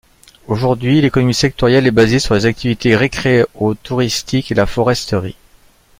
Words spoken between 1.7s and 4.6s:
est basée sur les activités récréo-touristiques et